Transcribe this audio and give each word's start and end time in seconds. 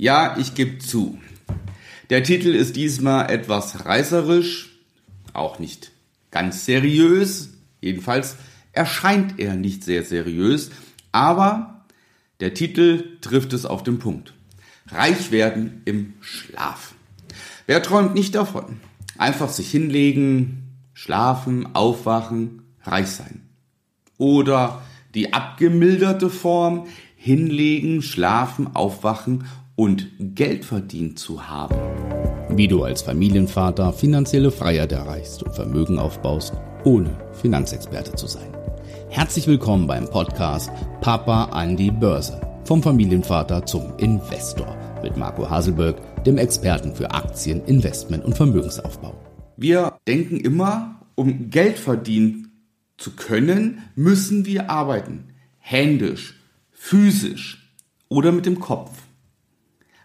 Ja, 0.00 0.36
ich 0.38 0.54
gebe 0.54 0.78
zu. 0.78 1.18
Der 2.08 2.22
Titel 2.22 2.54
ist 2.54 2.76
diesmal 2.76 3.32
etwas 3.32 3.84
reißerisch, 3.84 4.78
auch 5.32 5.58
nicht 5.58 5.90
ganz 6.30 6.64
seriös. 6.64 7.50
Jedenfalls 7.80 8.36
erscheint 8.72 9.40
er 9.40 9.56
nicht 9.56 9.82
sehr 9.82 10.04
seriös, 10.04 10.70
aber 11.10 11.84
der 12.38 12.54
Titel 12.54 13.18
trifft 13.22 13.52
es 13.52 13.66
auf 13.66 13.82
den 13.82 13.98
Punkt. 13.98 14.34
Reich 14.86 15.32
werden 15.32 15.82
im 15.84 16.14
Schlaf. 16.20 16.94
Wer 17.66 17.82
träumt 17.82 18.14
nicht 18.14 18.36
davon? 18.36 18.80
Einfach 19.18 19.48
sich 19.48 19.68
hinlegen, 19.68 20.76
schlafen, 20.94 21.74
aufwachen, 21.74 22.62
reich 22.84 23.08
sein. 23.08 23.48
Oder 24.16 24.80
die 25.16 25.32
abgemilderte 25.32 26.30
Form, 26.30 26.86
hinlegen, 27.16 28.00
schlafen, 28.00 28.76
aufwachen 28.76 29.44
und 29.78 30.08
Geld 30.18 30.64
verdient 30.64 31.20
zu 31.20 31.48
haben. 31.48 31.76
Wie 32.50 32.66
du 32.66 32.82
als 32.82 33.02
Familienvater 33.02 33.92
finanzielle 33.92 34.50
Freiheit 34.50 34.90
erreichst 34.90 35.44
und 35.44 35.54
Vermögen 35.54 36.00
aufbaust, 36.00 36.52
ohne 36.82 37.16
Finanzexperte 37.40 38.12
zu 38.16 38.26
sein. 38.26 38.48
Herzlich 39.08 39.46
willkommen 39.46 39.86
beim 39.86 40.10
Podcast 40.10 40.72
Papa 41.00 41.44
an 41.44 41.76
die 41.76 41.92
Börse. 41.92 42.40
Vom 42.64 42.82
Familienvater 42.82 43.64
zum 43.66 43.96
Investor 43.98 44.76
mit 45.00 45.16
Marco 45.16 45.48
Haselberg, 45.48 46.24
dem 46.24 46.38
Experten 46.38 46.92
für 46.92 47.12
Aktien, 47.12 47.64
Investment 47.66 48.24
und 48.24 48.36
Vermögensaufbau. 48.36 49.14
Wir 49.56 49.96
denken 50.08 50.40
immer, 50.40 51.06
um 51.14 51.50
Geld 51.50 51.78
verdienen 51.78 52.64
zu 52.96 53.12
können, 53.12 53.84
müssen 53.94 54.44
wir 54.44 54.70
arbeiten. 54.70 55.28
Händisch, 55.58 56.34
physisch 56.72 57.72
oder 58.08 58.32
mit 58.32 58.44
dem 58.44 58.58
Kopf. 58.58 58.90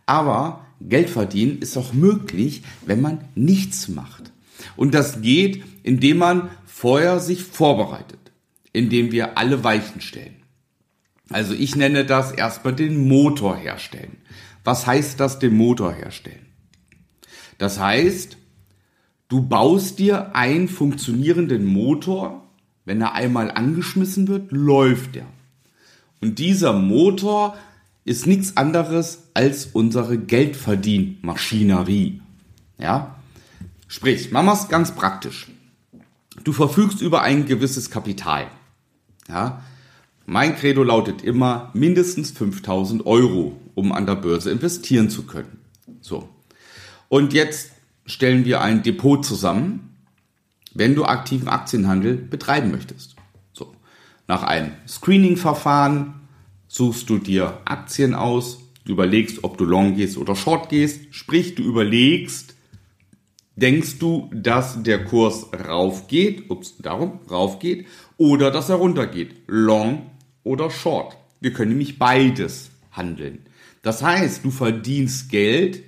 Aber 0.05 0.65
Geld 0.79 1.09
verdienen 1.09 1.59
ist 1.59 1.77
auch 1.77 1.93
möglich, 1.93 2.63
wenn 2.85 3.01
man 3.01 3.23
nichts 3.35 3.87
macht. 3.87 4.31
Und 4.75 4.93
das 4.93 5.21
geht, 5.21 5.63
indem 5.83 6.17
man 6.17 6.49
vorher 6.65 7.19
sich 7.19 7.43
vorbereitet, 7.43 8.19
indem 8.73 9.11
wir 9.11 9.37
alle 9.37 9.63
Weichen 9.63 10.01
stellen. 10.01 10.35
Also 11.29 11.53
ich 11.53 11.75
nenne 11.75 12.05
das 12.05 12.31
erstmal 12.31 12.75
den 12.75 13.07
Motor 13.07 13.55
herstellen. 13.55 14.17
Was 14.63 14.85
heißt 14.85 15.19
das, 15.19 15.39
den 15.39 15.55
Motor 15.55 15.93
herstellen? 15.93 16.45
Das 17.57 17.79
heißt, 17.79 18.37
du 19.29 19.41
baust 19.41 19.99
dir 19.99 20.35
einen 20.35 20.67
funktionierenden 20.67 21.65
Motor, 21.65 22.47
wenn 22.85 23.01
er 23.01 23.13
einmal 23.13 23.51
angeschmissen 23.51 24.27
wird, 24.27 24.51
läuft 24.51 25.15
er. 25.15 25.27
Und 26.21 26.39
dieser 26.39 26.73
Motor 26.73 27.57
ist 28.05 28.27
nichts 28.27 28.57
anderes 28.57 29.29
als 29.33 29.67
unsere 29.67 30.17
Geldverdienmaschinerie. 30.17 32.21
Ja? 32.77 33.15
Sprich, 33.87 34.31
machen 34.31 34.47
wir 34.47 34.53
es 34.53 34.67
ganz 34.67 34.93
praktisch. 34.93 35.47
Du 36.43 36.51
verfügst 36.51 37.01
über 37.01 37.21
ein 37.21 37.45
gewisses 37.45 37.89
Kapital. 37.89 38.47
Ja? 39.29 39.61
Mein 40.25 40.55
Credo 40.55 40.83
lautet 40.83 41.21
immer 41.21 41.69
mindestens 41.73 42.31
5000 42.31 43.05
Euro, 43.05 43.59
um 43.75 43.91
an 43.91 44.05
der 44.05 44.15
Börse 44.15 44.51
investieren 44.51 45.09
zu 45.09 45.23
können. 45.23 45.59
So. 46.01 46.29
Und 47.09 47.33
jetzt 47.33 47.71
stellen 48.05 48.45
wir 48.45 48.61
ein 48.61 48.83
Depot 48.83 49.23
zusammen, 49.23 49.95
wenn 50.73 50.95
du 50.95 51.05
aktiven 51.05 51.47
Aktienhandel 51.47 52.15
betreiben 52.15 52.71
möchtest. 52.71 53.15
So. 53.53 53.73
Nach 54.27 54.43
einem 54.43 54.71
Screening-Verfahren 54.87 56.15
suchst 56.73 57.07
du 57.11 57.19
dir 57.19 57.59
Aktien 57.65 58.15
aus, 58.15 58.57
du 58.85 58.93
überlegst, 58.93 59.43
ob 59.43 59.59
du 59.59 59.63
long 59.63 59.95
gehst 59.95 60.17
oder 60.17 60.35
short 60.35 60.69
gehst, 60.69 61.01
sprich, 61.11 61.53
du 61.53 61.61
überlegst, 61.61 62.55
denkst 63.55 63.99
du, 63.99 64.27
dass 64.33 64.81
der 64.81 65.05
Kurs 65.05 65.45
raufgeht, 65.53 66.49
ups, 66.49 66.77
darum, 66.79 67.19
raufgeht, 67.29 67.85
oder 68.17 68.49
dass 68.49 68.69
er 68.69 68.77
runtergeht, 68.77 69.35
long 69.45 70.09
oder 70.43 70.71
short. 70.71 71.15
Wir 71.39 71.53
können 71.53 71.69
nämlich 71.69 71.99
beides 71.99 72.71
handeln. 72.91 73.45
Das 73.83 74.01
heißt, 74.01 74.43
du 74.43 74.49
verdienst 74.49 75.29
Geld, 75.29 75.83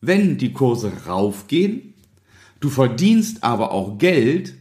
wenn 0.00 0.38
die 0.38 0.52
Kurse 0.52 0.92
raufgehen, 1.08 1.94
du 2.60 2.68
verdienst 2.68 3.42
aber 3.42 3.72
auch 3.72 3.98
Geld, 3.98 4.54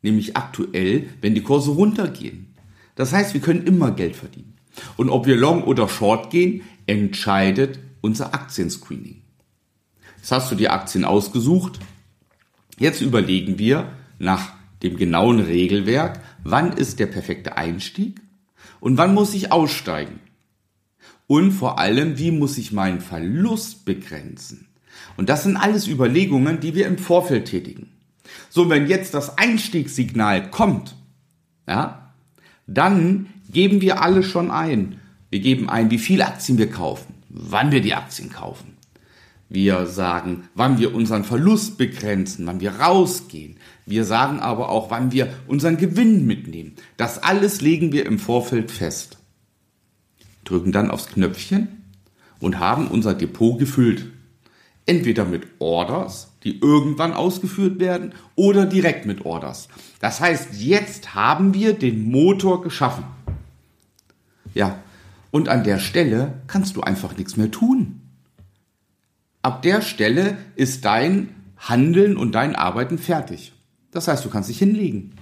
nämlich 0.00 0.38
aktuell, 0.38 1.10
wenn 1.20 1.34
die 1.34 1.42
Kurse 1.42 1.72
runtergehen. 1.72 2.54
Das 2.94 3.12
heißt, 3.12 3.34
wir 3.34 3.42
können 3.42 3.66
immer 3.66 3.90
Geld 3.90 4.16
verdienen. 4.16 4.50
Und 4.96 5.10
ob 5.10 5.26
wir 5.26 5.36
long 5.36 5.64
oder 5.64 5.88
short 5.88 6.30
gehen, 6.30 6.62
entscheidet 6.86 7.78
unser 8.00 8.34
Aktienscreening. 8.34 9.22
Jetzt 10.16 10.32
hast 10.32 10.50
du 10.50 10.54
die 10.54 10.68
Aktien 10.68 11.04
ausgesucht. 11.04 11.78
Jetzt 12.78 13.00
überlegen 13.00 13.58
wir 13.58 13.92
nach 14.18 14.52
dem 14.82 14.96
genauen 14.96 15.40
Regelwerk, 15.40 16.20
wann 16.44 16.72
ist 16.72 16.98
der 16.98 17.06
perfekte 17.06 17.56
Einstieg 17.56 18.20
und 18.80 18.96
wann 18.96 19.14
muss 19.14 19.34
ich 19.34 19.52
aussteigen. 19.52 20.20
Und 21.26 21.52
vor 21.52 21.78
allem, 21.78 22.18
wie 22.18 22.30
muss 22.30 22.58
ich 22.58 22.72
meinen 22.72 23.00
Verlust 23.00 23.84
begrenzen. 23.84 24.66
Und 25.16 25.28
das 25.28 25.44
sind 25.44 25.56
alles 25.56 25.86
Überlegungen, 25.86 26.60
die 26.60 26.74
wir 26.74 26.86
im 26.86 26.98
Vorfeld 26.98 27.46
tätigen. 27.46 27.90
So, 28.48 28.68
wenn 28.68 28.88
jetzt 28.88 29.14
das 29.14 29.38
Einstiegssignal 29.38 30.50
kommt, 30.50 30.96
ja, 31.68 32.09
dann 32.70 33.26
geben 33.50 33.80
wir 33.80 34.02
alle 34.02 34.22
schon 34.22 34.50
ein. 34.50 35.00
Wir 35.28 35.40
geben 35.40 35.68
ein, 35.68 35.90
wie 35.90 35.98
viele 35.98 36.26
Aktien 36.26 36.56
wir 36.56 36.70
kaufen, 36.70 37.14
wann 37.28 37.72
wir 37.72 37.80
die 37.80 37.94
Aktien 37.94 38.30
kaufen. 38.30 38.76
Wir 39.48 39.86
sagen, 39.86 40.44
wann 40.54 40.78
wir 40.78 40.94
unseren 40.94 41.24
Verlust 41.24 41.76
begrenzen, 41.76 42.46
wann 42.46 42.60
wir 42.60 42.76
rausgehen. 42.76 43.56
Wir 43.84 44.04
sagen 44.04 44.38
aber 44.38 44.68
auch, 44.68 44.90
wann 44.92 45.10
wir 45.10 45.32
unseren 45.48 45.76
Gewinn 45.76 46.24
mitnehmen. 46.24 46.76
Das 46.96 47.20
alles 47.20 47.60
legen 47.60 47.92
wir 47.92 48.06
im 48.06 48.20
Vorfeld 48.20 48.70
fest. 48.70 49.18
Drücken 50.44 50.70
dann 50.70 50.90
aufs 50.90 51.08
Knöpfchen 51.08 51.68
und 52.38 52.60
haben 52.60 52.86
unser 52.86 53.14
Depot 53.14 53.58
gefüllt. 53.58 54.06
Entweder 54.86 55.24
mit 55.24 55.46
Orders, 55.58 56.32
die 56.42 56.58
irgendwann 56.58 57.12
ausgeführt 57.12 57.78
werden, 57.80 58.14
oder 58.34 58.66
direkt 58.66 59.06
mit 59.06 59.24
Orders. 59.24 59.68
Das 60.00 60.20
heißt, 60.20 60.54
jetzt 60.54 61.14
haben 61.14 61.54
wir 61.54 61.74
den 61.74 62.10
Motor 62.10 62.62
geschaffen. 62.62 63.04
Ja, 64.54 64.82
und 65.30 65.48
an 65.48 65.64
der 65.64 65.78
Stelle 65.78 66.42
kannst 66.46 66.76
du 66.76 66.80
einfach 66.80 67.16
nichts 67.16 67.36
mehr 67.36 67.50
tun. 67.50 68.00
Ab 69.42 69.62
der 69.62 69.80
Stelle 69.80 70.38
ist 70.56 70.84
dein 70.84 71.34
Handeln 71.56 72.16
und 72.16 72.32
dein 72.34 72.56
Arbeiten 72.56 72.98
fertig. 72.98 73.52
Das 73.90 74.08
heißt, 74.08 74.24
du 74.24 74.30
kannst 74.30 74.48
dich 74.48 74.58
hinlegen. 74.58 75.14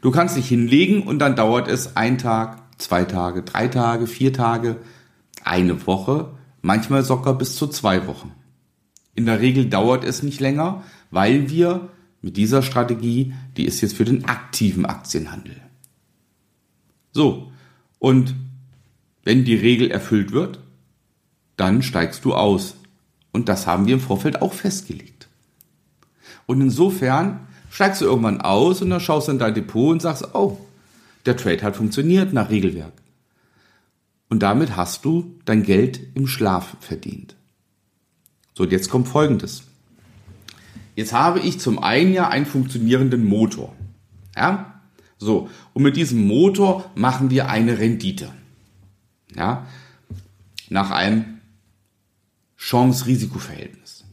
Du 0.00 0.10
kannst 0.10 0.36
dich 0.36 0.48
hinlegen 0.48 1.02
und 1.02 1.18
dann 1.18 1.36
dauert 1.36 1.68
es 1.68 1.96
ein 1.96 2.18
Tag, 2.18 2.62
zwei 2.78 3.04
Tage, 3.04 3.42
drei 3.42 3.68
Tage, 3.68 4.06
vier 4.06 4.32
Tage, 4.32 4.76
eine 5.44 5.86
Woche, 5.86 6.30
manchmal 6.62 7.02
sogar 7.02 7.36
bis 7.36 7.56
zu 7.56 7.66
zwei 7.66 8.06
Wochen. 8.06 8.32
In 9.14 9.26
der 9.26 9.40
Regel 9.40 9.66
dauert 9.66 10.04
es 10.04 10.22
nicht 10.22 10.40
länger, 10.40 10.84
weil 11.10 11.50
wir 11.50 11.90
mit 12.22 12.36
dieser 12.36 12.62
Strategie, 12.62 13.34
die 13.56 13.64
ist 13.64 13.80
jetzt 13.80 13.96
für 13.96 14.04
den 14.04 14.26
aktiven 14.26 14.84
Aktienhandel. 14.86 15.56
So, 17.12 17.50
und 17.98 18.34
wenn 19.24 19.44
die 19.44 19.56
Regel 19.56 19.90
erfüllt 19.90 20.32
wird, 20.32 20.60
dann 21.56 21.82
steigst 21.82 22.24
du 22.24 22.34
aus. 22.34 22.76
Und 23.32 23.48
das 23.48 23.66
haben 23.66 23.86
wir 23.86 23.94
im 23.94 24.00
Vorfeld 24.00 24.42
auch 24.42 24.52
festgelegt. 24.52 25.28
Und 26.46 26.60
insofern 26.60 27.46
steigst 27.70 28.00
du 28.00 28.06
irgendwann 28.06 28.40
aus 28.40 28.82
und 28.82 28.90
dann 28.90 29.00
schaust 29.00 29.28
du 29.28 29.32
in 29.32 29.38
dein 29.38 29.54
Depot 29.54 29.92
und 29.92 30.02
sagst, 30.02 30.34
oh, 30.34 30.58
der 31.26 31.36
Trade 31.36 31.62
hat 31.62 31.76
funktioniert 31.76 32.32
nach 32.32 32.50
Regelwerk. 32.50 32.92
Und 34.28 34.42
damit 34.42 34.76
hast 34.76 35.04
du 35.04 35.38
dein 35.44 35.62
Geld 35.62 36.00
im 36.14 36.26
Schlaf 36.26 36.76
verdient. 36.80 37.36
So, 38.54 38.64
und 38.64 38.72
jetzt 38.72 38.90
kommt 38.90 39.08
Folgendes. 39.08 39.64
Jetzt 40.96 41.12
habe 41.12 41.40
ich 41.40 41.60
zum 41.60 41.78
einen 41.78 42.12
ja 42.12 42.28
einen 42.28 42.46
funktionierenden 42.46 43.24
Motor. 43.24 43.74
Ja? 44.36 44.80
So, 45.18 45.48
und 45.74 45.82
mit 45.82 45.96
diesem 45.96 46.26
Motor 46.26 46.90
machen 46.94 47.30
wir 47.30 47.48
eine 47.48 47.78
Rendite. 47.78 48.32
Ja, 49.36 49.66
nach 50.68 50.90
einem 50.90 51.40
Chance-Risiko-Verhältnis. 52.56 54.04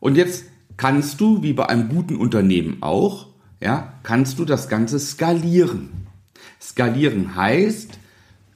Und 0.00 0.16
jetzt 0.16 0.44
kannst 0.76 1.20
du, 1.20 1.42
wie 1.42 1.52
bei 1.52 1.68
einem 1.68 1.88
guten 1.88 2.16
Unternehmen 2.16 2.82
auch, 2.82 3.28
ja, 3.60 3.94
kannst 4.02 4.38
du 4.38 4.44
das 4.44 4.68
Ganze 4.68 4.98
skalieren. 4.98 6.08
Skalieren 6.60 7.36
heißt, 7.36 7.98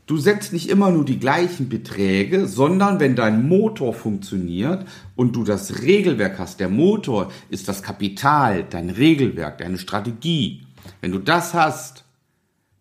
du 0.06 0.16
setzt 0.16 0.52
nicht 0.52 0.68
immer 0.68 0.90
nur 0.90 1.04
die 1.04 1.18
gleichen 1.18 1.68
Beträge, 1.68 2.46
sondern 2.46 3.00
wenn 3.00 3.16
dein 3.16 3.46
Motor 3.48 3.92
funktioniert 3.92 4.86
und 5.16 5.36
du 5.36 5.44
das 5.44 5.82
Regelwerk 5.82 6.38
hast, 6.38 6.60
der 6.60 6.68
Motor 6.68 7.30
ist 7.50 7.68
das 7.68 7.82
Kapital, 7.82 8.64
dein 8.64 8.90
Regelwerk, 8.90 9.58
deine 9.58 9.78
Strategie, 9.78 10.62
wenn 11.00 11.12
du 11.12 11.18
das 11.18 11.54
hast, 11.54 12.04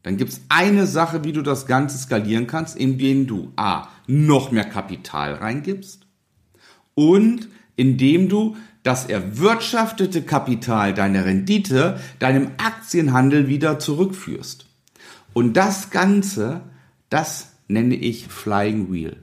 dann 0.03 0.17
gibt 0.17 0.33
es 0.33 0.41
eine 0.49 0.85
Sache, 0.85 1.23
wie 1.23 1.33
du 1.33 1.41
das 1.41 1.65
Ganze 1.65 1.97
skalieren 1.97 2.45
kannst, 2.45 2.77
indem 2.77 3.25
du 3.25 3.51
A, 3.55 3.87
noch 4.05 4.51
mehr 4.51 4.65
Kapital 4.65 5.33
reingibst 5.33 6.05
und 6.93 7.47
indem 7.75 8.29
du 8.29 8.55
das 8.83 9.07
erwirtschaftete 9.07 10.21
Kapital, 10.21 10.93
deine 10.93 11.25
Rendite, 11.25 11.99
deinem 12.19 12.51
Aktienhandel 12.57 13.47
wieder 13.47 13.79
zurückführst. 13.79 14.67
Und 15.33 15.57
das 15.57 15.89
Ganze, 15.89 16.61
das 17.09 17.51
nenne 17.67 17.95
ich 17.95 18.27
Flying 18.27 18.91
Wheel. 18.91 19.17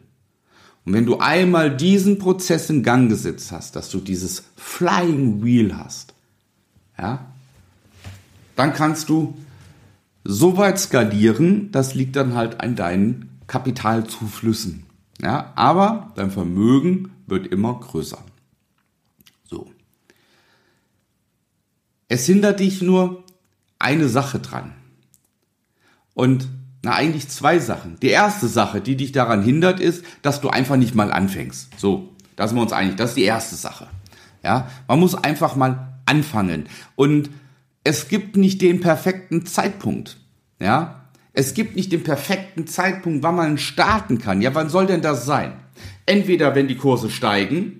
Und 0.84 0.94
wenn 0.94 1.06
du 1.06 1.18
einmal 1.18 1.76
diesen 1.76 2.18
Prozess 2.18 2.68
in 2.70 2.82
Gang 2.82 3.08
gesetzt 3.08 3.52
hast, 3.52 3.76
dass 3.76 3.90
du 3.90 4.00
dieses 4.00 4.44
Flying 4.56 5.44
Wheel 5.44 5.76
hast, 5.76 6.14
ja, 6.98 7.32
dann 8.56 8.72
kannst 8.72 9.08
du 9.08 9.36
so 10.24 10.56
weit 10.56 10.78
skalieren, 10.78 11.70
das 11.72 11.94
liegt 11.94 12.16
dann 12.16 12.34
halt 12.34 12.60
an 12.60 12.76
deinen 12.76 13.40
Kapitalzuflüssen. 13.46 14.86
Ja, 15.20 15.52
aber 15.54 16.12
dein 16.16 16.30
Vermögen 16.30 17.12
wird 17.26 17.46
immer 17.46 17.78
größer. 17.78 18.24
So. 19.44 19.70
Es 22.08 22.26
hindert 22.26 22.60
dich 22.60 22.82
nur 22.82 23.24
eine 23.78 24.08
Sache 24.08 24.38
dran. 24.38 24.72
Und 26.14 26.48
na, 26.82 26.94
eigentlich 26.94 27.28
zwei 27.28 27.60
Sachen. 27.60 27.96
Die 28.02 28.08
erste 28.08 28.48
Sache, 28.48 28.80
die 28.80 28.96
dich 28.96 29.12
daran 29.12 29.42
hindert, 29.42 29.78
ist, 29.78 30.04
dass 30.22 30.40
du 30.40 30.48
einfach 30.48 30.76
nicht 30.76 30.94
mal 30.94 31.12
anfängst. 31.12 31.78
So, 31.78 32.08
da 32.34 32.48
sind 32.48 32.56
wir 32.56 32.62
uns 32.62 32.72
einig. 32.72 32.96
Das 32.96 33.10
ist 33.10 33.16
die 33.16 33.24
erste 33.24 33.54
Sache. 33.54 33.86
Ja, 34.42 34.68
man 34.88 34.98
muss 34.98 35.14
einfach 35.14 35.54
mal 35.54 35.94
anfangen. 36.06 36.66
Und 36.96 37.30
es 37.84 38.08
gibt 38.08 38.36
nicht 38.36 38.60
den 38.62 38.80
perfekten 38.80 39.46
Zeitpunkt. 39.46 40.18
Ja, 40.60 41.02
es 41.32 41.54
gibt 41.54 41.76
nicht 41.76 41.92
den 41.92 42.02
perfekten 42.02 42.66
Zeitpunkt, 42.66 43.22
wann 43.22 43.36
man 43.36 43.58
starten 43.58 44.18
kann. 44.18 44.42
Ja, 44.42 44.54
wann 44.54 44.68
soll 44.68 44.86
denn 44.86 45.02
das 45.02 45.24
sein? 45.24 45.54
Entweder 46.04 46.54
wenn 46.54 46.68
die 46.68 46.76
Kurse 46.76 47.10
steigen. 47.10 47.78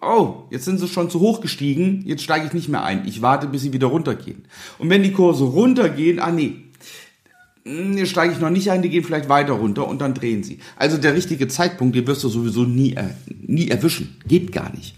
Oh, 0.00 0.44
jetzt 0.50 0.64
sind 0.64 0.78
sie 0.78 0.88
schon 0.88 1.10
zu 1.10 1.20
hoch 1.20 1.40
gestiegen, 1.40 2.02
jetzt 2.04 2.24
steige 2.24 2.46
ich 2.46 2.52
nicht 2.52 2.68
mehr 2.68 2.82
ein. 2.82 3.06
Ich 3.06 3.22
warte, 3.22 3.46
bis 3.46 3.62
sie 3.62 3.72
wieder 3.72 3.86
runtergehen. 3.86 4.46
Und 4.78 4.90
wenn 4.90 5.04
die 5.04 5.12
Kurse 5.12 5.44
runtergehen, 5.44 6.18
ah 6.18 6.32
nee, 6.32 6.56
hm, 7.64 7.96
jetzt 7.96 8.10
steige 8.10 8.32
ich 8.32 8.40
noch 8.40 8.50
nicht 8.50 8.70
ein, 8.70 8.82
die 8.82 8.88
gehen 8.88 9.04
vielleicht 9.04 9.28
weiter 9.28 9.52
runter 9.52 9.86
und 9.86 10.00
dann 10.00 10.14
drehen 10.14 10.42
sie. 10.42 10.58
Also 10.76 10.96
der 10.96 11.14
richtige 11.14 11.48
Zeitpunkt, 11.48 11.94
den 11.94 12.06
wirst 12.06 12.24
du 12.24 12.28
sowieso 12.28 12.64
nie, 12.64 12.94
äh, 12.94 13.10
nie 13.26 13.68
erwischen. 13.68 14.16
Geht 14.26 14.52
gar 14.52 14.74
nicht. 14.74 14.96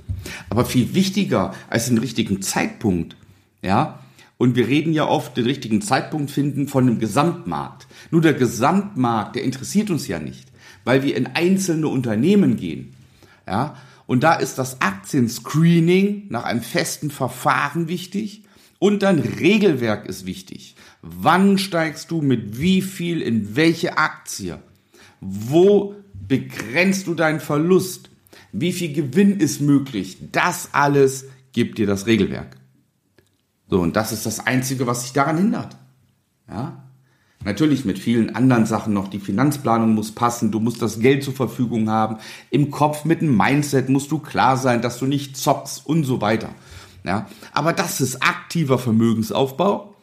Aber 0.48 0.64
viel 0.64 0.94
wichtiger 0.94 1.54
als 1.68 1.86
den 1.86 1.98
richtigen 1.98 2.40
Zeitpunkt, 2.40 3.16
ja, 3.62 4.00
und 4.36 4.56
wir 4.56 4.66
reden 4.66 4.92
ja 4.92 5.06
oft, 5.06 5.36
den 5.36 5.44
richtigen 5.44 5.80
Zeitpunkt 5.80 6.30
finden 6.30 6.66
von 6.66 6.86
dem 6.86 6.98
Gesamtmarkt. 6.98 7.86
Nur 8.10 8.20
der 8.20 8.34
Gesamtmarkt, 8.34 9.36
der 9.36 9.44
interessiert 9.44 9.90
uns 9.90 10.08
ja 10.08 10.18
nicht, 10.18 10.48
weil 10.84 11.02
wir 11.02 11.16
in 11.16 11.26
einzelne 11.26 11.88
Unternehmen 11.88 12.56
gehen. 12.56 12.94
Ja, 13.46 13.76
und 14.06 14.22
da 14.22 14.34
ist 14.34 14.58
das 14.58 14.80
Aktienscreening 14.80 16.26
nach 16.30 16.44
einem 16.44 16.62
festen 16.62 17.10
Verfahren 17.10 17.88
wichtig 17.88 18.43
und 18.84 19.02
dein 19.02 19.18
Regelwerk 19.18 20.04
ist 20.04 20.26
wichtig. 20.26 20.76
Wann 21.00 21.56
steigst 21.56 22.10
du 22.10 22.20
mit 22.20 22.60
wie 22.60 22.82
viel 22.82 23.22
in 23.22 23.56
welche 23.56 23.96
Aktie? 23.96 24.58
Wo 25.22 25.94
begrenzt 26.12 27.06
du 27.06 27.14
deinen 27.14 27.40
Verlust? 27.40 28.10
Wie 28.52 28.74
viel 28.74 28.92
Gewinn 28.92 29.40
ist 29.40 29.62
möglich? 29.62 30.18
Das 30.32 30.68
alles 30.72 31.24
gibt 31.52 31.78
dir 31.78 31.86
das 31.86 32.04
Regelwerk. 32.04 32.58
So, 33.70 33.80
und 33.80 33.96
das 33.96 34.12
ist 34.12 34.26
das 34.26 34.46
Einzige, 34.46 34.86
was 34.86 35.04
dich 35.04 35.14
daran 35.14 35.38
hindert. 35.38 35.78
Ja? 36.46 36.84
Natürlich 37.42 37.86
mit 37.86 37.98
vielen 37.98 38.36
anderen 38.36 38.66
Sachen 38.66 38.92
noch. 38.92 39.08
Die 39.08 39.18
Finanzplanung 39.18 39.94
muss 39.94 40.12
passen. 40.12 40.50
Du 40.50 40.60
musst 40.60 40.82
das 40.82 41.00
Geld 41.00 41.24
zur 41.24 41.32
Verfügung 41.32 41.88
haben. 41.88 42.18
Im 42.50 42.70
Kopf 42.70 43.06
mit 43.06 43.22
dem 43.22 43.34
Mindset 43.34 43.88
musst 43.88 44.10
du 44.10 44.18
klar 44.18 44.58
sein, 44.58 44.82
dass 44.82 44.98
du 44.98 45.06
nicht 45.06 45.38
zockst 45.38 45.86
und 45.86 46.04
so 46.04 46.20
weiter. 46.20 46.50
Ja? 47.04 47.28
Aber 47.52 47.72
das 47.72 48.00
ist 48.00 48.22
aktiver 48.22 48.78
Vermögensaufbau. 48.78 49.94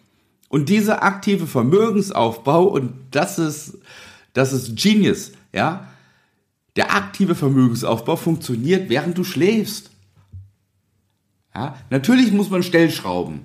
Und 0.47 0.69
dieser 0.69 1.03
aktive 1.03 1.47
Vermögensaufbau, 1.47 2.65
und 2.65 2.93
das 3.11 3.39
ist, 3.39 3.77
das 4.33 4.53
ist 4.53 4.75
Genius, 4.75 5.31
ja. 5.53 5.87
Der 6.77 6.93
aktive 6.95 7.35
Vermögensaufbau 7.35 8.15
funktioniert, 8.15 8.89
während 8.89 9.17
du 9.17 9.23
schläfst. 9.23 9.91
Ja, 11.53 11.75
natürlich 11.89 12.31
muss 12.31 12.49
man 12.49 12.63
Stellschrauben 12.63 13.41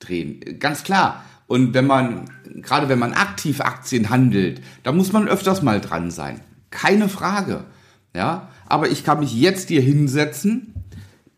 drehen, 0.00 0.58
ganz 0.58 0.82
klar. 0.82 1.24
Und 1.46 1.74
wenn 1.74 1.86
man, 1.86 2.30
gerade 2.62 2.88
wenn 2.88 2.98
man 2.98 3.12
aktiv 3.12 3.60
Aktien 3.60 4.10
handelt, 4.10 4.60
da 4.82 4.92
muss 4.92 5.12
man 5.12 5.28
öfters 5.28 5.62
mal 5.62 5.80
dran 5.80 6.10
sein. 6.10 6.40
Keine 6.70 7.08
Frage. 7.08 7.64
Ja, 8.14 8.48
aber 8.66 8.90
ich 8.90 9.04
kann 9.04 9.20
mich 9.20 9.34
jetzt 9.34 9.68
hier 9.68 9.82
hinsetzen, 9.82 10.74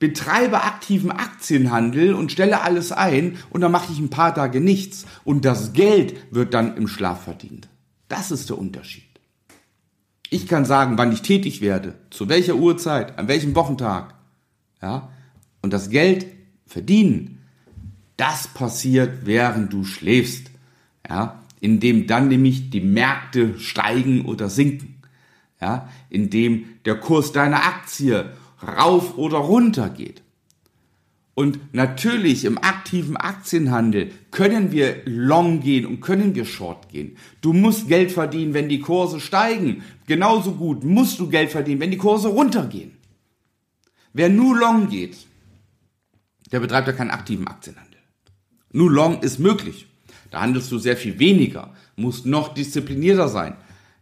betreibe 0.02 0.64
aktiven 0.64 1.12
Aktienhandel 1.12 2.12
und 2.14 2.32
stelle 2.32 2.62
alles 2.62 2.90
ein 2.90 3.38
und 3.50 3.60
dann 3.60 3.70
mache 3.70 3.92
ich 3.92 4.00
ein 4.00 4.10
paar 4.10 4.34
Tage 4.34 4.60
nichts 4.60 5.06
und 5.22 5.44
das 5.44 5.74
Geld 5.74 6.16
wird 6.34 6.54
dann 6.54 6.76
im 6.76 6.88
Schlaf 6.88 7.22
verdient. 7.22 7.68
Das 8.08 8.32
ist 8.32 8.50
der 8.50 8.58
Unterschied. 8.58 9.04
Ich 10.28 10.48
kann 10.48 10.64
sagen, 10.64 10.98
wann 10.98 11.12
ich 11.12 11.22
tätig 11.22 11.60
werde, 11.60 11.94
zu 12.10 12.28
welcher 12.28 12.56
Uhrzeit, 12.56 13.16
an 13.16 13.28
welchem 13.28 13.54
Wochentag. 13.54 14.14
Ja, 14.82 15.10
und 15.60 15.72
das 15.72 15.88
Geld 15.88 16.26
verdienen, 16.66 17.38
das 18.16 18.48
passiert, 18.48 19.24
während 19.24 19.72
du 19.72 19.84
schläfst. 19.84 20.50
Ja, 21.08 21.44
indem 21.60 22.08
dann 22.08 22.26
nämlich 22.26 22.70
die 22.70 22.80
Märkte 22.80 23.56
steigen 23.60 24.24
oder 24.24 24.48
sinken. 24.48 25.00
Ja, 25.60 25.88
indem 26.10 26.64
der 26.86 26.96
Kurs 26.96 27.30
deiner 27.30 27.64
Aktie 27.64 28.32
rauf 28.62 29.18
oder 29.18 29.38
runter 29.38 29.88
geht. 29.88 30.22
Und 31.34 31.74
natürlich 31.74 32.44
im 32.44 32.58
aktiven 32.58 33.16
Aktienhandel 33.16 34.10
können 34.30 34.70
wir 34.70 35.02
long 35.06 35.60
gehen 35.60 35.86
und 35.86 36.00
können 36.00 36.34
wir 36.34 36.44
short 36.44 36.90
gehen. 36.90 37.16
Du 37.40 37.54
musst 37.54 37.88
Geld 37.88 38.12
verdienen, 38.12 38.52
wenn 38.52 38.68
die 38.68 38.80
Kurse 38.80 39.18
steigen. 39.18 39.82
Genauso 40.06 40.52
gut 40.52 40.84
musst 40.84 41.18
du 41.20 41.28
Geld 41.28 41.50
verdienen, 41.50 41.80
wenn 41.80 41.90
die 41.90 41.96
Kurse 41.96 42.28
runtergehen. 42.28 42.92
Wer 44.12 44.28
nur 44.28 44.58
long 44.58 44.90
geht, 44.90 45.16
der 46.52 46.60
betreibt 46.60 46.86
ja 46.86 46.92
keinen 46.92 47.10
aktiven 47.10 47.46
Aktienhandel. 47.46 47.98
Nur 48.72 48.90
Long 48.90 49.20
ist 49.20 49.38
möglich. 49.38 49.86
Da 50.30 50.40
handelst 50.40 50.72
du 50.72 50.78
sehr 50.78 50.96
viel 50.96 51.18
weniger, 51.18 51.74
musst 51.96 52.24
noch 52.24 52.54
disziplinierter 52.54 53.28
sein. 53.28 53.54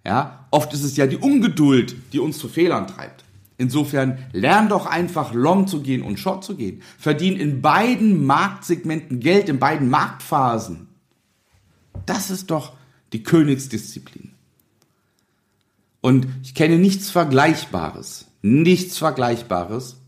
Ja, 0.04 0.46
oft 0.50 0.72
ist 0.72 0.84
es 0.84 0.96
ja 0.96 1.06
die 1.06 1.16
Ungeduld, 1.16 1.94
die 2.12 2.20
uns 2.20 2.38
zu 2.38 2.48
Fehlern 2.48 2.86
treibt. 2.86 3.24
Insofern 3.60 4.18
lern 4.32 4.68
doch 4.68 4.86
einfach 4.86 5.34
Long 5.34 5.66
zu 5.66 5.82
gehen 5.82 6.02
und 6.02 6.18
Short 6.18 6.42
zu 6.44 6.56
gehen. 6.56 6.82
Verdien 6.98 7.36
in 7.36 7.60
beiden 7.60 8.24
Marktsegmenten 8.26 9.20
Geld, 9.20 9.48
in 9.48 9.58
beiden 9.58 9.88
Marktphasen. 9.88 10.88
Das 12.06 12.30
ist 12.30 12.50
doch 12.50 12.72
die 13.12 13.22
Königsdisziplin. 13.22 14.32
Und 16.00 16.26
ich 16.42 16.54
kenne 16.54 16.78
nichts 16.78 17.10
Vergleichbares, 17.10 18.26
nichts 18.42 18.96
Vergleichbares 18.96 20.00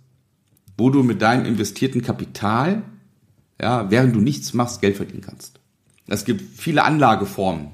wo 0.76 0.90
du 0.90 1.02
mit 1.02 1.22
deinem 1.22 1.46
investierten 1.46 2.02
Kapital, 2.02 2.82
ja, 3.60 3.90
während 3.90 4.14
du 4.14 4.20
nichts 4.20 4.52
machst, 4.54 4.80
Geld 4.80 4.96
verdienen 4.96 5.22
kannst. 5.22 5.60
Es 6.08 6.24
gibt 6.24 6.58
viele 6.58 6.84
Anlageformen, 6.84 7.68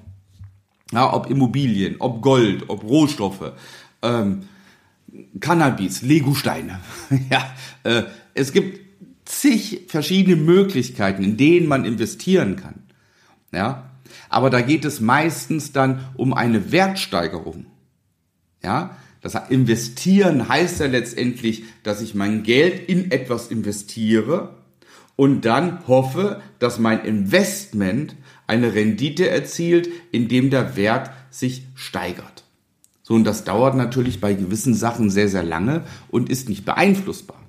ja, 0.92 1.12
ob 1.12 1.30
Immobilien, 1.30 1.96
ob 2.00 2.22
Gold, 2.22 2.68
ob 2.68 2.84
Rohstoffe, 2.84 3.52
ähm, 4.02 4.42
Cannabis, 5.40 6.02
Legosteine. 6.02 6.80
ja, 7.30 7.54
äh, 7.84 8.04
es 8.34 8.52
gibt 8.52 8.80
zig 9.24 9.86
verschiedene 9.88 10.36
Möglichkeiten, 10.36 11.22
in 11.22 11.36
denen 11.36 11.66
man 11.66 11.84
investieren 11.84 12.56
kann. 12.56 12.82
Ja, 13.52 13.90
aber 14.28 14.50
da 14.50 14.60
geht 14.60 14.84
es 14.84 15.00
meistens 15.00 15.72
dann 15.72 16.06
um 16.14 16.34
eine 16.34 16.72
Wertsteigerung. 16.72 17.66
Ja, 18.62 18.96
das 19.20 19.34
investieren 19.48 20.48
heißt 20.48 20.80
ja 20.80 20.86
letztendlich, 20.86 21.64
dass 21.82 22.00
ich 22.00 22.14
mein 22.14 22.42
Geld 22.42 22.88
in 22.88 23.10
etwas 23.10 23.48
investiere 23.48 24.54
und 25.16 25.44
dann 25.44 25.86
hoffe, 25.88 26.40
dass 26.58 26.78
mein 26.78 27.04
Investment 27.04 28.14
eine 28.46 28.74
Rendite 28.74 29.28
erzielt, 29.28 29.88
indem 30.12 30.50
der 30.50 30.76
Wert 30.76 31.10
sich 31.30 31.64
steigert. 31.74 32.37
So, 33.08 33.14
und 33.14 33.24
das 33.24 33.44
dauert 33.44 33.74
natürlich 33.74 34.20
bei 34.20 34.34
gewissen 34.34 34.74
Sachen 34.74 35.08
sehr, 35.08 35.30
sehr 35.30 35.42
lange 35.42 35.82
und 36.10 36.28
ist 36.28 36.50
nicht 36.50 36.66
beeinflussbar. 36.66 37.40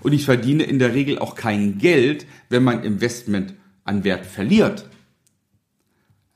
Und 0.00 0.14
ich 0.14 0.24
verdiene 0.24 0.62
in 0.62 0.78
der 0.78 0.94
Regel 0.94 1.18
auch 1.18 1.34
kein 1.34 1.76
Geld, 1.76 2.24
wenn 2.48 2.64
mein 2.64 2.82
Investment 2.82 3.52
an 3.84 4.04
Wert 4.04 4.24
verliert. 4.24 4.88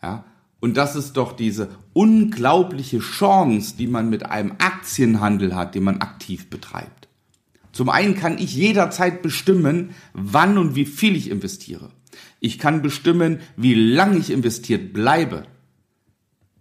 Ja, 0.02 0.26
und 0.60 0.76
das 0.76 0.94
ist 0.94 1.14
doch 1.14 1.32
diese 1.32 1.70
unglaubliche 1.94 2.98
Chance, 2.98 3.76
die 3.78 3.86
man 3.86 4.10
mit 4.10 4.26
einem 4.26 4.52
Aktienhandel 4.58 5.56
hat, 5.56 5.74
den 5.74 5.84
man 5.84 6.02
aktiv 6.02 6.50
betreibt. 6.50 7.08
Zum 7.72 7.88
einen 7.88 8.14
kann 8.14 8.36
ich 8.36 8.54
jederzeit 8.54 9.22
bestimmen, 9.22 9.92
wann 10.12 10.58
und 10.58 10.74
wie 10.74 10.84
viel 10.84 11.16
ich 11.16 11.30
investiere. 11.30 11.88
Ich 12.40 12.58
kann 12.58 12.82
bestimmen, 12.82 13.38
wie 13.56 13.72
lange 13.72 14.18
ich 14.18 14.30
investiert 14.30 14.92
bleibe. 14.92 15.44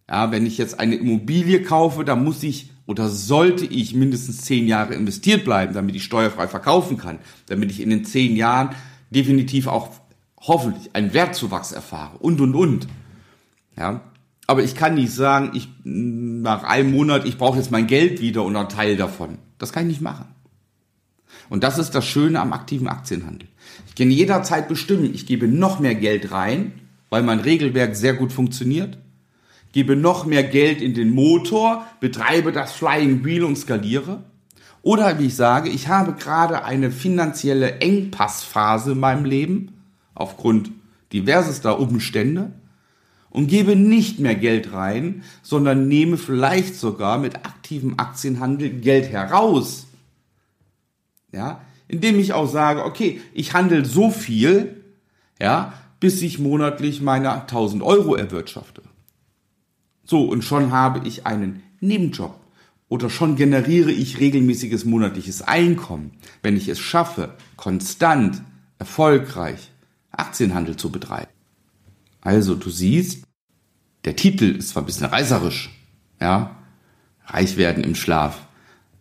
Ja, 0.09 0.31
wenn 0.31 0.45
ich 0.45 0.57
jetzt 0.57 0.79
eine 0.79 0.95
Immobilie 0.95 1.63
kaufe, 1.63 2.05
dann 2.05 2.23
muss 2.23 2.43
ich 2.43 2.69
oder 2.85 3.09
sollte 3.09 3.65
ich 3.65 3.95
mindestens 3.95 4.41
zehn 4.41 4.67
Jahre 4.67 4.93
investiert 4.93 5.43
bleiben, 5.43 5.73
damit 5.73 5.95
ich 5.95 6.03
steuerfrei 6.03 6.47
verkaufen 6.47 6.97
kann, 6.97 7.19
damit 7.47 7.71
ich 7.71 7.81
in 7.81 7.89
den 7.89 8.05
zehn 8.05 8.35
Jahren 8.35 8.75
definitiv 9.09 9.67
auch 9.67 9.89
hoffentlich 10.39 10.95
einen 10.95 11.13
Wertzuwachs 11.13 11.71
erfahre 11.71 12.17
und 12.19 12.39
und 12.41 12.53
und. 12.53 12.87
Ja, 13.75 14.01
aber 14.47 14.63
ich 14.63 14.75
kann 14.75 14.95
nicht 14.95 15.11
sagen, 15.11 15.51
ich 15.53 15.69
nach 15.83 16.63
einem 16.63 16.91
Monat, 16.91 17.25
ich 17.25 17.37
brauche 17.37 17.57
jetzt 17.57 17.71
mein 17.71 17.87
Geld 17.87 18.21
wieder 18.21 18.43
und 18.43 18.55
einen 18.55 18.69
Teil 18.69 18.95
davon. 18.95 19.39
Das 19.57 19.73
kann 19.73 19.83
ich 19.83 19.95
nicht 19.95 20.01
machen. 20.01 20.27
Und 21.49 21.63
das 21.63 21.77
ist 21.77 21.91
das 21.91 22.05
Schöne 22.05 22.39
am 22.39 22.53
aktiven 22.53 22.87
Aktienhandel. 22.87 23.49
Ich 23.87 23.95
kann 23.95 24.11
jederzeit 24.11 24.67
bestimmen, 24.67 25.13
ich 25.13 25.25
gebe 25.25 25.47
noch 25.47 25.79
mehr 25.79 25.95
Geld 25.95 26.31
rein, 26.31 26.73
weil 27.09 27.23
mein 27.23 27.39
Regelwerk 27.39 27.95
sehr 27.95 28.13
gut 28.13 28.31
funktioniert, 28.31 28.97
gebe 29.75 29.97
noch 29.97 30.25
mehr 30.25 30.43
Geld 30.43 30.81
in 30.81 30.93
den 30.93 31.13
Motor, 31.13 31.85
betreibe 31.99 32.53
das 32.53 32.71
Flying 32.71 33.25
Wheel 33.25 33.43
und 33.43 33.57
skaliere. 33.57 34.23
Oder 34.83 35.19
wie 35.19 35.25
ich 35.25 35.35
sage, 35.35 35.69
ich 35.69 35.89
habe 35.89 36.13
gerade 36.13 36.63
eine 36.63 36.91
finanzielle 36.91 37.81
Engpassphase 37.81 38.93
in 38.93 39.01
meinem 39.01 39.25
Leben 39.25 39.73
aufgrund 40.13 40.71
diversester 41.11 41.77
Umstände 41.77 42.53
und 43.29 43.47
gebe 43.47 43.75
nicht 43.75 44.17
mehr 44.19 44.35
Geld 44.35 44.71
rein, 44.71 45.23
sondern 45.41 45.89
nehme 45.89 46.15
vielleicht 46.15 46.75
sogar 46.75 47.17
mit 47.17 47.35
aktivem 47.45 47.95
Aktienhandel 47.99 48.69
Geld 48.79 49.09
heraus. 49.09 49.87
Ja, 51.33 51.59
indem 51.89 52.17
ich 52.17 52.31
auch 52.31 52.47
sage, 52.47 52.85
okay, 52.85 53.19
ich 53.33 53.53
handle 53.53 53.83
so 53.83 54.09
viel, 54.09 54.85
ja, 55.41 55.73
bis 55.99 56.21
ich 56.21 56.39
monatlich 56.39 57.01
meine 57.01 57.33
1000 57.33 57.83
Euro 57.83 58.15
erwirtschafte. 58.15 58.81
So, 60.05 60.23
und 60.23 60.43
schon 60.43 60.71
habe 60.71 61.05
ich 61.07 61.25
einen 61.25 61.63
Nebenjob 61.79 62.39
oder 62.87 63.09
schon 63.09 63.35
generiere 63.35 63.91
ich 63.91 64.19
regelmäßiges 64.19 64.85
monatliches 64.85 65.41
Einkommen, 65.41 66.11
wenn 66.43 66.55
ich 66.55 66.67
es 66.67 66.79
schaffe, 66.79 67.35
konstant, 67.57 68.41
erfolgreich 68.77 69.71
Aktienhandel 70.11 70.77
zu 70.77 70.91
betreiben. 70.91 71.31
Also, 72.21 72.55
du 72.55 72.69
siehst, 72.69 73.25
der 74.05 74.15
Titel 74.15 74.45
ist 74.45 74.69
zwar 74.69 74.83
ein 74.83 74.85
bisschen 74.85 75.07
reißerisch, 75.07 75.71
ja, 76.21 76.55
reich 77.25 77.57
werden 77.57 77.83
im 77.83 77.95
Schlaf, 77.95 78.47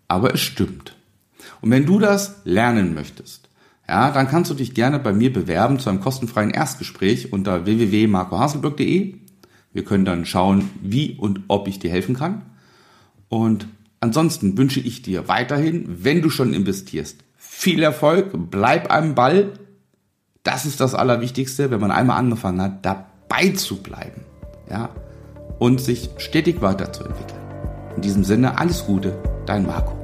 aber 0.08 0.34
es 0.34 0.40
stimmt. 0.40 0.96
Und 1.60 1.70
wenn 1.70 1.86
du 1.86 1.98
das 1.98 2.40
lernen 2.44 2.94
möchtest, 2.94 3.48
ja, 3.86 4.10
dann 4.10 4.28
kannst 4.28 4.50
du 4.50 4.54
dich 4.54 4.74
gerne 4.74 4.98
bei 4.98 5.12
mir 5.12 5.32
bewerben 5.32 5.78
zu 5.78 5.90
einem 5.90 6.00
kostenfreien 6.00 6.50
Erstgespräch 6.50 7.32
unter 7.32 7.66
www.marcohaselberg.de. 7.66 9.23
Wir 9.74 9.84
können 9.84 10.06
dann 10.06 10.24
schauen, 10.24 10.70
wie 10.80 11.16
und 11.18 11.40
ob 11.48 11.68
ich 11.68 11.78
dir 11.78 11.90
helfen 11.90 12.14
kann. 12.14 12.42
Und 13.28 13.66
ansonsten 14.00 14.56
wünsche 14.56 14.80
ich 14.80 15.02
dir 15.02 15.28
weiterhin, 15.28 15.84
wenn 16.04 16.22
du 16.22 16.30
schon 16.30 16.54
investierst, 16.54 17.18
viel 17.36 17.82
Erfolg, 17.82 18.30
bleib 18.50 18.92
am 18.92 19.14
Ball. 19.14 19.52
Das 20.44 20.64
ist 20.64 20.80
das 20.80 20.94
Allerwichtigste, 20.94 21.70
wenn 21.70 21.80
man 21.80 21.90
einmal 21.90 22.18
angefangen 22.18 22.62
hat, 22.62 22.86
dabei 22.86 23.50
zu 23.50 23.82
bleiben 23.82 24.22
ja, 24.70 24.90
und 25.58 25.80
sich 25.80 26.10
stetig 26.18 26.62
weiterzuentwickeln. 26.62 27.40
In 27.96 28.02
diesem 28.02 28.24
Sinne 28.24 28.58
alles 28.58 28.86
Gute, 28.86 29.18
dein 29.46 29.66
Marco. 29.66 30.03